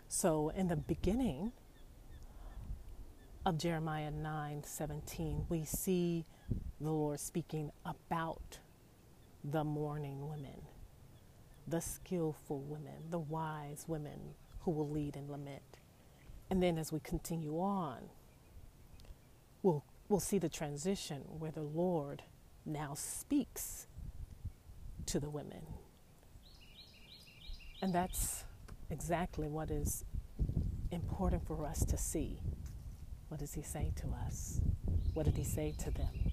So 0.08 0.50
in 0.50 0.68
the 0.68 0.76
beginning 0.76 1.52
of 3.46 3.58
Jeremiah 3.58 4.10
9 4.10 4.64
17, 4.64 5.46
we 5.48 5.64
see 5.64 6.24
the 6.80 6.90
Lord 6.90 7.20
speaking 7.20 7.70
about 7.84 8.58
the 9.44 9.64
mourning 9.64 10.28
women, 10.28 10.62
the 11.66 11.80
skillful 11.80 12.60
women, 12.60 13.10
the 13.10 13.18
wise 13.18 13.84
women 13.86 14.34
who 14.60 14.70
will 14.70 14.90
lead 14.90 15.16
in 15.16 15.30
lament. 15.30 15.78
And 16.50 16.62
then 16.62 16.76
as 16.76 16.92
we 16.92 17.00
continue 17.00 17.58
on, 17.58 18.10
we'll, 19.62 19.84
we'll 20.08 20.20
see 20.20 20.38
the 20.38 20.48
transition 20.48 21.22
where 21.38 21.52
the 21.52 21.62
Lord 21.62 22.22
now 22.64 22.94
speaks 22.94 23.86
to 25.06 25.18
the 25.18 25.30
women. 25.30 25.66
And 27.82 27.94
that's 27.94 28.44
exactly 28.90 29.48
what 29.48 29.70
is 29.70 30.04
important 30.90 31.46
for 31.46 31.66
us 31.66 31.84
to 31.86 31.96
see. 31.96 32.40
What 33.28 33.40
does 33.40 33.54
he 33.54 33.62
say 33.62 33.92
to 33.96 34.08
us? 34.26 34.60
What 35.14 35.26
did 35.26 35.36
he 35.36 35.44
say 35.44 35.74
to 35.78 35.90
them 35.90 36.32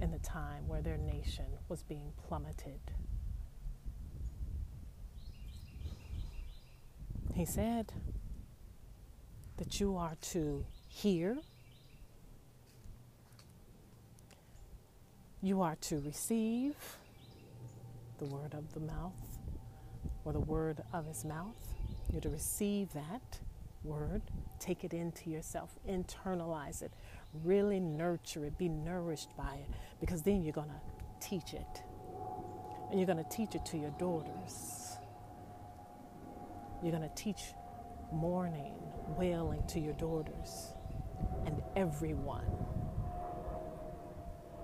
in 0.00 0.10
the 0.10 0.18
time 0.18 0.68
where 0.68 0.82
their 0.82 0.98
nation 0.98 1.46
was 1.68 1.82
being 1.82 2.12
plummeted? 2.28 2.80
He 7.34 7.44
said 7.44 7.92
that 9.58 9.80
you 9.80 9.96
are 9.96 10.16
to 10.32 10.64
hear, 10.88 11.38
you 15.42 15.62
are 15.62 15.76
to 15.76 15.98
receive 16.00 16.74
the 18.18 18.24
word 18.24 18.54
of 18.54 18.72
the 18.72 18.80
mouth 18.80 19.38
or 20.24 20.32
the 20.32 20.40
word 20.40 20.82
of 20.92 21.06
his 21.06 21.24
mouth. 21.24 21.74
You're 22.10 22.22
to 22.22 22.30
receive 22.30 22.92
that 22.94 23.38
word, 23.84 24.22
take 24.58 24.84
it 24.84 24.92
into 24.92 25.30
yourself, 25.30 25.76
internalize 25.88 26.82
it, 26.82 26.92
really 27.44 27.78
nurture 27.80 28.44
it, 28.44 28.58
be 28.58 28.68
nourished 28.68 29.36
by 29.36 29.54
it, 29.54 29.74
because 30.00 30.22
then 30.22 30.42
you're 30.42 30.52
going 30.52 30.68
to 30.68 31.26
teach 31.26 31.52
it. 31.52 31.82
And 32.90 32.98
you're 32.98 33.06
going 33.06 33.22
to 33.22 33.30
teach 33.30 33.54
it 33.54 33.64
to 33.66 33.76
your 33.76 33.90
daughters. 33.98 34.96
You're 36.82 36.92
going 36.92 37.08
to 37.08 37.14
teach 37.14 37.42
mourning, 38.12 38.74
wailing 39.16 39.62
to 39.68 39.80
your 39.80 39.94
daughters 39.94 40.72
and 41.44 41.62
everyone 41.74 42.46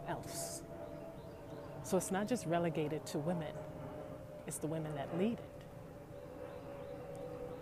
else. 0.09 0.62
So 1.85 1.97
it's 1.97 2.11
not 2.11 2.29
just 2.29 2.47
relegated 2.47 3.05
to 3.07 3.19
women, 3.19 3.53
it's 4.47 4.59
the 4.59 4.67
women 4.67 4.95
that 4.95 5.17
lead 5.19 5.39
it. 5.39 5.65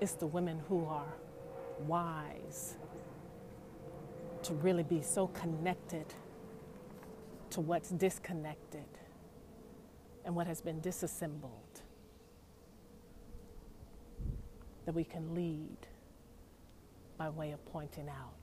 It's 0.01 0.13
the 0.13 0.27
women 0.27 0.61
who 0.69 0.87
are 0.87 1.15
wise, 1.87 2.77
to 4.43 4.55
really 4.55 4.83
be 4.83 5.03
so 5.03 5.27
connected 5.29 6.07
to 7.51 7.61
what's 7.61 7.91
disconnected 7.91 8.87
and 10.25 10.35
what 10.35 10.47
has 10.47 10.61
been 10.61 10.81
disassembled 10.81 11.83
that 14.87 14.95
we 14.95 15.05
can 15.05 15.35
lead 15.35 15.77
by 17.19 17.29
way 17.29 17.51
of 17.53 17.65
pointing 17.67 18.09
out 18.09 18.35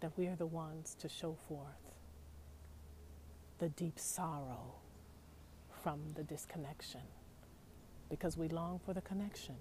that 0.00 0.12
we 0.16 0.26
are 0.26 0.36
the 0.36 0.46
ones 0.46 0.94
to 1.00 1.08
show 1.08 1.36
forth 1.48 1.83
the 3.64 3.70
deep 3.70 3.98
sorrow 3.98 4.74
from 5.82 5.98
the 6.16 6.22
disconnection 6.22 7.00
because 8.10 8.36
we 8.36 8.46
long 8.46 8.78
for 8.84 8.92
the 8.92 9.00
connection. 9.00 9.54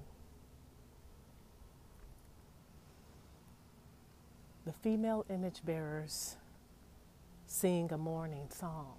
The 4.65 4.73
female 4.73 5.25
image 5.29 5.61
bearers 5.63 6.35
sing 7.47 7.93
a 7.93 7.97
mourning 7.97 8.49
song. 8.49 8.97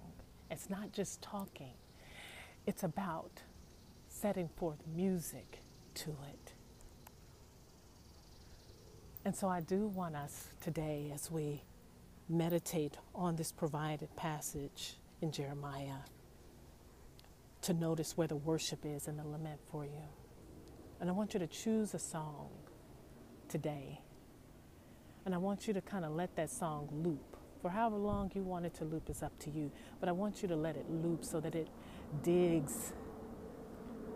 It's 0.49 0.71
not 0.71 0.91
just 0.91 1.21
talking, 1.21 1.75
it's 2.65 2.81
about 2.81 3.43
setting 4.09 4.49
forth 4.55 4.79
music 4.95 5.61
to 5.93 6.09
it. 6.09 6.53
And 9.23 9.35
so 9.35 9.49
I 9.49 9.61
do 9.61 9.85
want 9.85 10.15
us 10.15 10.47
today, 10.61 11.11
as 11.13 11.29
we 11.29 11.61
meditate 12.29 12.97
on 13.13 13.35
this 13.35 13.51
provided 13.51 14.15
passage 14.15 14.95
in 15.21 15.31
Jeremiah, 15.31 16.03
to 17.61 17.73
notice 17.73 18.17
where 18.17 18.27
the 18.27 18.35
worship 18.35 18.85
is 18.85 19.07
and 19.07 19.17
the 19.17 19.27
lament 19.27 19.59
for 19.71 19.85
you. 19.85 20.03
And 20.99 21.09
I 21.09 21.13
want 21.13 21.33
you 21.33 21.39
to 21.39 21.47
choose 21.47 21.93
a 21.93 21.99
song 21.99 22.49
today. 23.47 24.01
And 25.25 25.33
I 25.33 25.37
want 25.37 25.67
you 25.67 25.73
to 25.73 25.81
kind 25.81 26.05
of 26.05 26.11
let 26.11 26.35
that 26.35 26.49
song 26.49 26.87
loop. 26.91 27.37
For 27.61 27.69
however 27.69 27.95
long 27.95 28.31
you 28.35 28.43
want 28.43 28.65
it 28.65 28.75
to 28.75 28.85
loop 28.85 29.09
is 29.09 29.23
up 29.23 29.37
to 29.39 29.49
you. 29.49 29.71
But 29.99 30.09
I 30.09 30.11
want 30.11 30.41
you 30.43 30.47
to 30.49 30.55
let 30.55 30.77
it 30.77 30.85
loop 30.89 31.25
so 31.25 31.39
that 31.39 31.55
it 31.55 31.67
digs 32.21 32.93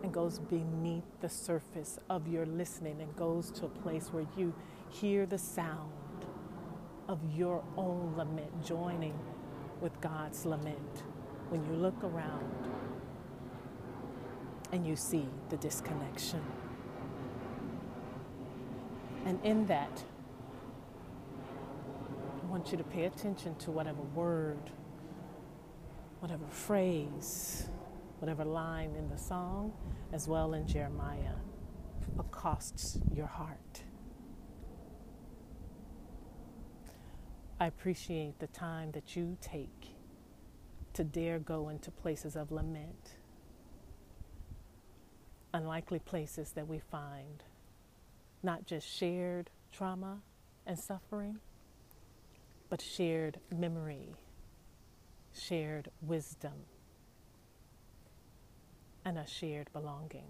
and 0.02 0.12
goes 0.12 0.38
beneath 0.38 1.04
the 1.20 1.28
surface 1.28 1.98
of 2.08 2.28
your 2.28 2.46
listening 2.46 3.00
and 3.00 3.14
goes 3.16 3.50
to 3.52 3.66
a 3.66 3.68
place 3.68 4.08
where 4.12 4.26
you 4.36 4.54
hear 4.88 5.26
the 5.26 5.38
sound 5.38 5.90
of 7.10 7.18
your 7.36 7.60
own 7.76 8.14
lament 8.16 8.64
joining 8.64 9.18
with 9.80 10.00
God's 10.00 10.46
lament. 10.46 11.02
When 11.48 11.64
you 11.66 11.72
look 11.72 12.04
around 12.04 12.68
and 14.70 14.86
you 14.86 14.94
see 14.94 15.26
the 15.48 15.56
disconnection. 15.56 16.40
And 19.26 19.44
in 19.44 19.66
that, 19.66 20.04
I 22.40 22.46
want 22.46 22.70
you 22.70 22.78
to 22.78 22.84
pay 22.84 23.06
attention 23.06 23.56
to 23.56 23.72
whatever 23.72 24.02
word, 24.14 24.70
whatever 26.20 26.46
phrase, 26.46 27.68
whatever 28.20 28.44
line 28.44 28.94
in 28.96 29.08
the 29.08 29.18
song, 29.18 29.72
as 30.12 30.28
well 30.28 30.54
in 30.54 30.64
Jeremiah, 30.64 31.34
accosts 32.20 33.00
your 33.12 33.26
heart. 33.26 33.82
I 37.60 37.66
appreciate 37.66 38.38
the 38.38 38.46
time 38.46 38.90
that 38.92 39.14
you 39.14 39.36
take 39.42 39.94
to 40.94 41.04
dare 41.04 41.38
go 41.38 41.68
into 41.68 41.90
places 41.90 42.34
of 42.34 42.50
lament 42.50 43.16
unlikely 45.52 45.98
places 45.98 46.52
that 46.52 46.68
we 46.68 46.78
find 46.78 47.42
not 48.42 48.66
just 48.66 48.88
shared 48.88 49.50
trauma 49.72 50.18
and 50.66 50.78
suffering, 50.78 51.38
but 52.68 52.80
shared 52.80 53.38
memory, 53.50 54.14
shared 55.34 55.90
wisdom, 56.00 56.64
and 59.04 59.18
a 59.18 59.26
shared 59.26 59.72
belonging. 59.72 60.28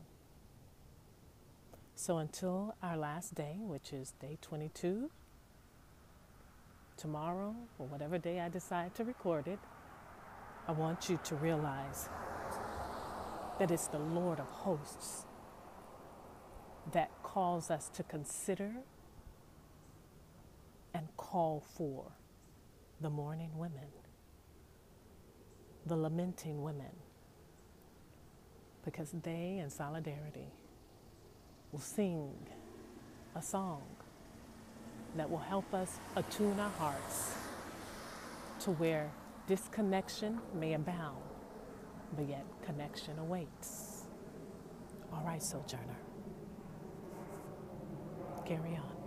So 1.95 2.19
until 2.19 2.75
our 2.83 2.97
last 2.97 3.35
day, 3.35 3.57
which 3.61 3.93
is 3.93 4.13
day 4.21 4.39
22, 4.41 5.11
tomorrow, 7.01 7.55
or 7.79 7.87
whatever 7.87 8.19
day 8.19 8.41
I 8.41 8.49
decide 8.49 8.95
to 8.97 9.05
record 9.05 9.49
it, 9.49 9.59
I 10.69 10.73
want 10.73 11.09
you 11.09 11.19
to 11.25 11.35
realize 11.37 12.09
that 13.59 13.71
it's 13.71 13.87
the 13.87 13.99
Lord 13.99 14.39
of 14.39 14.47
hosts 14.47 15.25
that 16.93 17.11
calls 17.23 17.71
us 17.71 17.89
to 17.95 18.03
consider 18.03 18.73
and 20.93 21.07
call 21.17 21.65
for 21.75 22.13
the 23.01 23.09
mourning 23.09 23.51
women, 23.57 23.89
the 25.87 25.97
lamenting 25.97 26.63
women, 26.63 26.93
because 28.85 29.15
they, 29.23 29.59
in 29.63 29.71
solidarity, 29.71 30.53
will 31.73 31.81
sing 31.81 32.35
a 33.35 33.43
song 33.43 33.83
that 35.17 35.31
will 35.31 35.39
help 35.39 35.73
us 35.75 35.99
attune 36.17 36.59
our 36.61 36.71
hearts 36.71 37.35
to 38.61 38.71
where 38.73 39.11
disconnection 39.47 40.41
may 40.55 40.75
abound 40.75 41.23
but 42.17 42.29
yet 42.29 42.45
connection 42.65 43.19
awaits. 43.19 44.05
All 45.13 45.23
right, 45.25 45.43
Sojourner, 45.43 45.97
carry 48.47 48.77
on. 48.77 49.00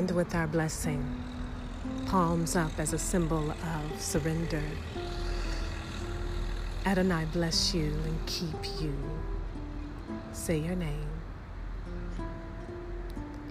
End 0.00 0.10
with 0.12 0.34
our 0.34 0.46
blessing. 0.46 1.04
Palms 2.06 2.56
up 2.56 2.72
as 2.78 2.94
a 2.94 2.98
symbol 2.98 3.50
of 3.50 4.00
surrender. 4.00 4.62
Adonai 6.86 7.26
bless 7.34 7.74
you 7.74 7.92
and 8.06 8.26
keep 8.26 8.80
you. 8.80 8.94
Say 10.32 10.56
your 10.56 10.74
name. 10.74 11.10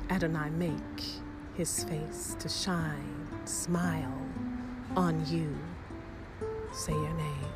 Adonai 0.09 0.49
make 0.49 1.03
his 1.53 1.83
face 1.83 2.35
to 2.39 2.49
shine, 2.49 3.27
smile 3.45 4.19
on 4.95 5.23
you. 5.27 5.55
Say 6.73 6.93
your 6.93 7.13
name 7.13 7.53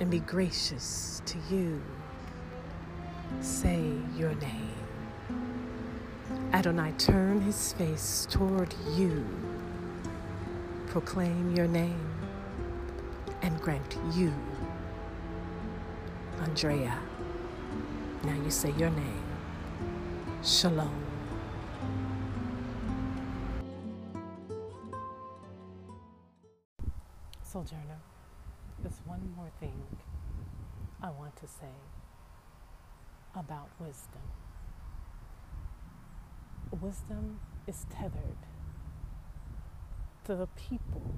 and 0.00 0.10
be 0.10 0.20
gracious 0.20 1.20
to 1.26 1.36
you. 1.50 1.78
Say 3.42 3.92
your 4.16 4.34
name. 4.36 4.79
Adonai 6.52 6.92
turn 6.98 7.40
his 7.42 7.72
face 7.74 8.26
toward 8.28 8.74
you. 8.96 9.24
Proclaim 10.88 11.54
your 11.54 11.68
name 11.68 12.10
and 13.42 13.60
grant 13.60 13.96
you. 14.12 14.34
Andrea. 16.40 16.98
Now 18.24 18.34
you 18.34 18.50
say 18.50 18.72
your 18.76 18.90
name. 18.90 19.22
Shalom. 20.42 21.04
Sojourner, 27.44 28.00
there's 28.82 29.00
one 29.04 29.32
more 29.36 29.50
thing 29.60 29.82
I 31.00 31.10
want 31.10 31.36
to 31.36 31.46
say 31.46 31.74
about 33.36 33.68
wisdom. 33.78 34.20
Wisdom 36.72 37.40
is 37.66 37.86
tethered 37.90 38.46
to 40.24 40.34
the 40.34 40.46
people 40.46 41.14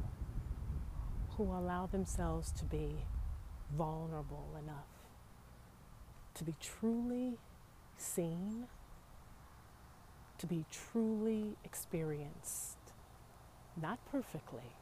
who 1.37 1.45
allow 1.45 1.87
themselves 1.87 2.51
to 2.53 2.65
be 2.65 2.97
vulnerable 3.77 4.49
enough 4.62 4.93
to 6.35 6.45
be 6.45 6.55
truly 6.61 7.38
seen, 7.97 8.67
to 10.38 10.47
be 10.47 10.65
truly 10.71 11.57
experienced, 11.65 12.79
not 13.81 13.99
perfectly, 14.11 14.73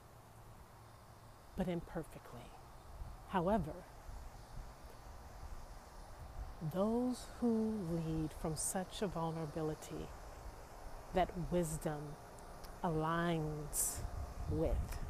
but 1.56 1.68
imperfectly. 1.68 2.40
However, 3.28 3.74
those 6.72 7.26
who 7.40 7.72
lead 7.90 8.30
from 8.40 8.56
such 8.56 9.02
a 9.02 9.06
vulnerability 9.06 10.08
that 11.14 11.30
wisdom 11.50 12.00
aligns 12.84 14.00
with 14.50 15.00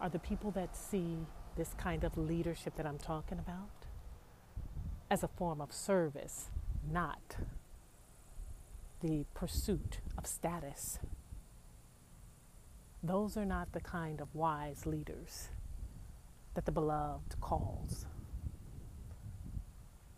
are 0.00 0.08
the 0.08 0.18
people 0.18 0.50
that 0.52 0.76
see 0.76 1.18
this 1.56 1.74
kind 1.76 2.04
of 2.04 2.16
leadership 2.16 2.76
that 2.76 2.86
I'm 2.86 2.98
talking 2.98 3.38
about 3.38 3.86
as 5.10 5.22
a 5.22 5.28
form 5.28 5.60
of 5.60 5.72
service, 5.72 6.50
not 6.90 7.36
the 9.00 9.24
pursuit 9.34 10.00
of 10.16 10.26
status. 10.26 10.98
Those 13.02 13.36
are 13.36 13.44
not 13.44 13.72
the 13.72 13.80
kind 13.80 14.20
of 14.20 14.34
wise 14.34 14.86
leaders 14.86 15.48
that 16.54 16.64
the 16.64 16.72
beloved 16.72 17.40
calls. 17.40 18.06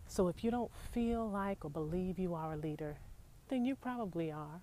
So 0.07 0.29
if 0.29 0.45
you 0.45 0.51
don't 0.51 0.71
feel 0.93 1.29
like 1.29 1.65
or 1.65 1.71
believe 1.71 2.19
you 2.19 2.35
are 2.35 2.53
a 2.53 2.57
leader, 2.57 2.99
then 3.53 3.67
you 3.67 3.77
probably 3.77 4.33
are. 4.33 4.63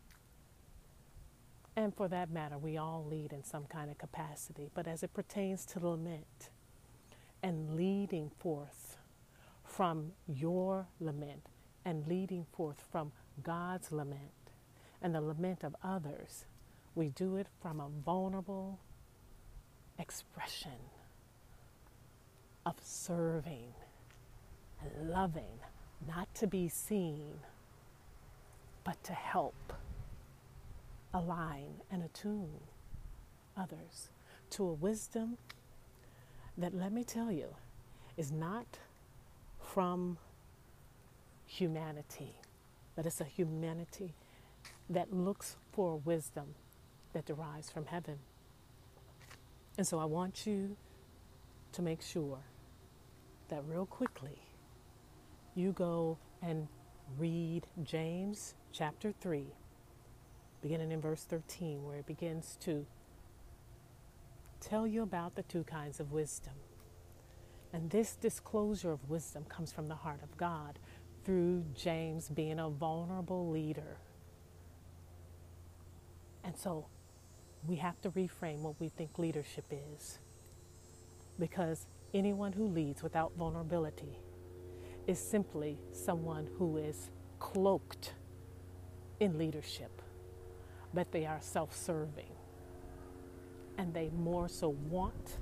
And 1.75 1.95
for 1.95 2.07
that 2.07 2.31
matter, 2.31 2.57
we 2.57 2.75
all 2.75 3.05
lead 3.07 3.31
in 3.31 3.43
some 3.43 3.65
kind 3.65 3.91
of 3.91 3.99
capacity. 3.99 4.71
But 4.73 4.87
as 4.87 5.03
it 5.03 5.13
pertains 5.13 5.63
to 5.67 5.79
lament 5.79 6.49
and 7.43 7.75
leading 7.75 8.31
forth 8.39 8.97
from 9.63 10.13
your 10.27 10.87
lament 10.99 11.45
and 11.85 12.07
leading 12.07 12.47
forth 12.51 12.83
from 12.91 13.11
God's 13.43 13.91
lament 13.91 14.49
and 15.03 15.13
the 15.13 15.21
lament 15.21 15.63
of 15.63 15.75
others, 15.83 16.45
we 16.95 17.09
do 17.09 17.35
it 17.35 17.45
from 17.61 17.79
a 17.79 17.89
vulnerable 18.03 18.79
expression 19.99 20.81
of 22.65 22.73
serving 22.81 23.71
and 24.81 25.11
loving, 25.11 25.59
not 26.07 26.33
to 26.33 26.47
be 26.47 26.67
seen, 26.67 27.35
but 28.89 29.03
to 29.03 29.13
help 29.13 29.71
align 31.13 31.75
and 31.91 32.01
attune 32.01 32.59
others 33.55 34.09
to 34.49 34.63
a 34.63 34.73
wisdom 34.73 35.37
that, 36.57 36.73
let 36.73 36.91
me 36.91 37.03
tell 37.03 37.31
you, 37.31 37.53
is 38.17 38.31
not 38.31 38.79
from 39.59 40.17
humanity, 41.45 42.33
but 42.95 43.05
it's 43.05 43.21
a 43.21 43.25
humanity 43.25 44.15
that 44.89 45.13
looks 45.13 45.55
for 45.71 45.97
wisdom 45.97 46.55
that 47.13 47.27
derives 47.27 47.69
from 47.69 47.85
heaven. 47.85 48.17
And 49.77 49.85
so 49.85 49.99
I 49.99 50.05
want 50.05 50.47
you 50.47 50.75
to 51.73 51.83
make 51.83 52.01
sure 52.01 52.39
that 53.49 53.61
real 53.67 53.85
quickly 53.85 54.39
you 55.53 55.73
go 55.73 56.17
and 56.41 56.67
read 57.19 57.67
James 57.83 58.55
chapter 58.71 59.11
3, 59.11 59.45
beginning 60.61 60.91
in 60.91 61.01
verse 61.01 61.23
13, 61.23 61.83
where 61.83 61.97
it 61.97 62.05
begins 62.05 62.57
to 62.61 62.85
tell 64.59 64.85
you 64.85 65.01
about 65.01 65.35
the 65.35 65.43
two 65.43 65.63
kinds 65.63 65.99
of 65.99 66.11
wisdom. 66.11 66.53
And 67.71 67.89
this 67.89 68.15
disclosure 68.15 68.91
of 68.91 69.09
wisdom 69.09 69.45
comes 69.47 69.71
from 69.71 69.87
the 69.87 69.95
heart 69.95 70.21
of 70.23 70.37
God 70.37 70.79
through 71.23 71.65
James 71.75 72.29
being 72.29 72.59
a 72.59 72.69
vulnerable 72.69 73.49
leader. 73.49 73.97
And 76.43 76.57
so 76.57 76.87
we 77.67 77.75
have 77.77 77.99
to 78.01 78.11
reframe 78.11 78.59
what 78.59 78.79
we 78.79 78.89
think 78.89 79.19
leadership 79.19 79.65
is. 79.95 80.19
Because 81.37 81.85
anyone 82.13 82.53
who 82.53 82.67
leads 82.67 83.03
without 83.03 83.33
vulnerability 83.37 84.19
is 85.07 85.19
simply 85.19 85.77
someone 85.91 86.47
who 86.57 86.77
is 86.77 87.09
cloaked 87.39 88.13
in 89.19 89.37
leadership, 89.37 90.01
but 90.93 91.11
they 91.11 91.25
are 91.25 91.39
self 91.41 91.75
serving. 91.75 92.31
And 93.77 93.93
they 93.93 94.09
more 94.09 94.49
so 94.49 94.69
want 94.89 95.37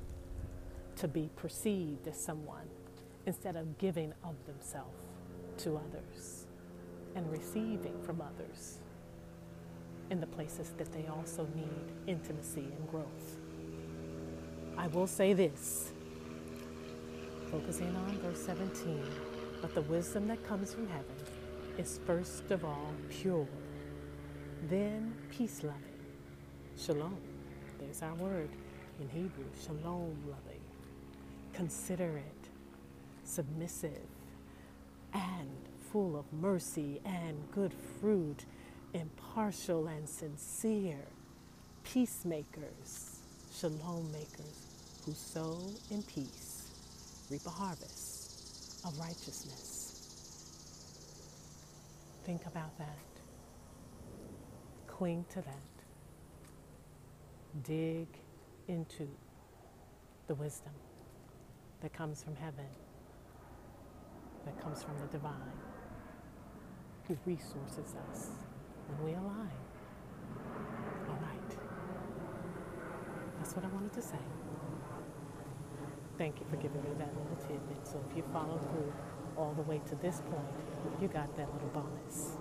to 0.98 1.08
be 1.08 1.30
perceived 1.36 2.08
as 2.08 2.20
someone 2.20 2.68
instead 3.26 3.56
of 3.56 3.78
giving 3.78 4.13
of 4.24 4.36
themselves 4.46 5.02
to 5.58 5.78
others 5.78 6.46
and 7.16 7.30
receiving 7.32 8.00
from 8.04 8.22
others 8.22 8.78
in 10.10 10.20
the 10.20 10.28
places 10.28 10.72
that 10.78 10.92
they 10.94 11.06
also 11.08 11.48
need 11.56 11.92
intimacy 12.08 12.68
and 12.78 12.90
growth. 12.90 13.38
I 14.78 14.88
will 14.88 15.08
say 15.08 15.34
this, 15.34 15.92
focusing 17.52 17.96
on 17.96 18.18
verse 18.20 18.40
17, 18.46 19.04
but 19.62 19.74
the 19.74 19.82
wisdom 19.82 20.28
that 20.28 20.44
comes 20.48 20.74
from 20.74 20.88
heaven 20.88 21.16
is 21.78 22.00
first 22.06 22.50
of 22.52 22.63
all 22.63 22.94
pure, 23.10 23.48
then 24.63 25.13
peace 25.32 25.63
loving. 25.63 25.84
Shalom, 26.78 27.17
there's 27.80 28.02
our 28.02 28.13
word 28.15 28.50
in 29.00 29.10
Hebrew, 29.10 29.46
shalom 29.65 30.15
loving, 30.28 30.62
considerate, 31.54 32.24
submissive, 33.24 34.08
and 35.13 35.50
full 35.91 36.17
of 36.17 36.26
mercy 36.34 37.00
and 37.06 37.38
good 37.52 37.74
fruit 38.00 38.46
impartial 38.93 39.88
and 39.88 40.08
sincere, 40.08 41.06
peacemakers, 41.84 43.20
shalom 43.54 44.12
makers, 44.12 44.67
who 45.06 45.13
sow 45.13 45.60
in 45.91 46.02
peace, 46.04 46.72
reap 47.30 47.46
a 47.46 47.50
harvest 47.50 48.86
of 48.86 48.98
righteousness. 49.00 49.84
Think 52.26 52.46
about 52.46 52.78
that. 52.78 53.16
Cling 54.98 55.26
to 55.30 55.42
that. 55.42 55.54
Dig 57.64 58.08
into 58.68 59.08
the 60.26 60.34
wisdom 60.34 60.74
that 61.82 61.94
comes 61.94 62.24
from 62.24 62.36
heaven, 62.36 62.66
that 64.46 64.60
comes 64.60 64.82
from 64.82 64.98
the 65.00 65.06
divine, 65.06 65.54
who 67.08 67.16
resources 67.28 67.94
us 68.10 68.30
when 68.88 69.06
we 69.06 69.12
align. 69.12 69.52
All 71.08 71.20
right. 71.22 71.58
That's 73.38 73.56
what 73.56 73.66
I 73.66 73.68
wanted 73.68 73.94
to 73.94 74.02
say. 74.02 74.18
Thank 76.18 76.40
you 76.40 76.48
for 76.50 76.56
giving 76.56 76.82
me 76.82 76.90
that 76.98 77.10
little 77.16 77.38
tidbit. 77.48 77.86
So 77.86 78.04
if 78.10 78.18
you 78.18 78.24
follow 78.34 78.58
through 78.58 78.92
all 79.38 79.54
the 79.54 79.62
way 79.62 79.80
to 79.90 79.96
this 79.98 80.22
point, 80.22 81.00
you 81.00 81.08
got 81.08 81.38
that 81.38 81.54
little 81.54 81.70
bonus. 81.70 82.38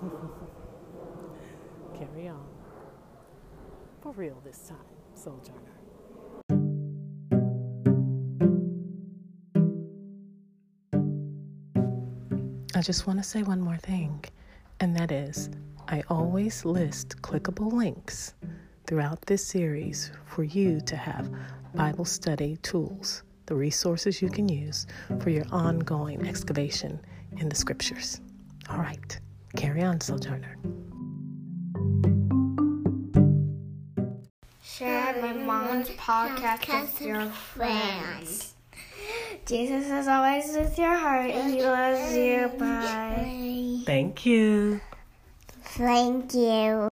Carry 1.96 2.28
on. 2.28 2.46
For 4.00 4.12
real 4.12 4.40
this 4.44 4.58
time, 4.68 4.78
Sojourner. 5.14 5.78
I 12.74 12.80
just 12.80 13.08
want 13.08 13.18
to 13.18 13.24
say 13.24 13.42
one 13.42 13.60
more 13.60 13.76
thing, 13.76 14.24
and 14.78 14.94
that 14.96 15.10
is 15.10 15.50
I 15.88 16.02
always 16.08 16.64
list 16.64 17.20
clickable 17.22 17.72
links 17.72 18.34
throughout 18.86 19.20
this 19.22 19.44
series 19.44 20.12
for 20.26 20.44
you 20.44 20.80
to 20.82 20.96
have 20.96 21.28
Bible 21.74 22.04
study 22.04 22.56
tools, 22.58 23.24
the 23.46 23.54
resources 23.54 24.22
you 24.22 24.30
can 24.30 24.48
use 24.48 24.86
for 25.20 25.30
your 25.30 25.46
ongoing 25.50 26.26
excavation 26.26 27.00
in 27.38 27.48
the 27.48 27.56
scriptures. 27.56 28.20
All 28.70 28.78
right, 28.78 29.18
carry 29.56 29.82
on, 29.82 30.00
Sojourner. 30.00 30.56
My 35.20 35.32
mom's 35.32 35.88
podcast 35.90 36.80
with 36.82 37.00
your 37.02 37.26
friends. 37.26 38.54
Jesus 39.46 39.86
is 39.86 40.08
always 40.08 40.56
with 40.56 40.78
your 40.78 40.94
heart. 40.94 41.30
He 41.30 41.62
loves 41.62 42.16
you. 42.16 42.48
Bye. 42.58 43.82
Thank 43.86 44.26
you. 44.26 44.80
Thank 45.62 46.34
you. 46.34 46.87